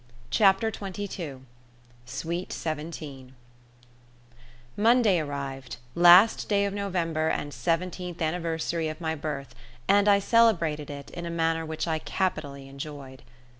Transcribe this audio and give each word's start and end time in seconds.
CHAPTER 0.31 0.71
TWENTY 0.71 1.07
TWO 1.07 1.45
SWEET 2.07 2.51
SEVENTEEN 2.51 3.35
Monday 4.75 5.19
arrived 5.19 5.77
last 5.93 6.49
day 6.49 6.65
of 6.65 6.73
November 6.73 7.27
and 7.27 7.53
seventeenth 7.53 8.19
anniversary 8.19 8.87
of 8.87 8.99
my 8.99 9.13
birth 9.13 9.53
and 9.87 10.07
I 10.07 10.17
celebrated 10.17 10.89
it 10.89 11.11
in 11.11 11.27
a 11.27 11.29
manner 11.29 11.67
which 11.67 11.87
I 11.87 11.99
capitally 11.99 12.67
enjoyed. 12.67 13.21